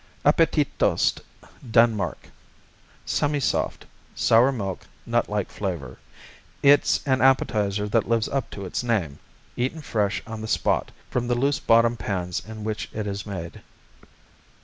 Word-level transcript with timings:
Appetitost 0.25 1.21
Denmark 1.69 2.29
Semisoft; 3.05 3.85
sour 4.15 4.51
milk; 4.51 4.87
nutlike 5.05 5.51
flavor. 5.51 5.99
It's 6.63 7.01
an 7.05 7.21
appetizer 7.21 7.87
that 7.87 8.09
lives 8.09 8.27
up 8.27 8.49
to 8.49 8.65
its 8.65 8.81
name, 8.83 9.19
eaten 9.55 9.81
fresh 9.83 10.23
on 10.25 10.41
the 10.41 10.47
spot, 10.47 10.89
from 11.11 11.27
the 11.27 11.35
loose 11.35 11.59
bottom 11.59 11.97
pans 11.97 12.41
in 12.47 12.63
which 12.63 12.89
it 12.93 13.05
is 13.05 13.27
made. 13.27 13.61